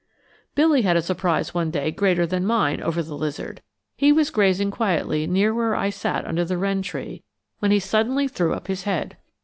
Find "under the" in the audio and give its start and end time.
6.25-6.57